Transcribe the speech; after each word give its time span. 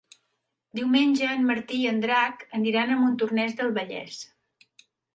Diumenge 0.79 1.27
en 1.33 1.45
Martí 1.51 1.83
i 1.85 1.91
en 1.91 2.01
Drac 2.07 2.43
aniran 2.63 2.97
a 2.97 3.01
Montornès 3.05 3.57
del 3.63 3.73
Vallès. 3.81 4.21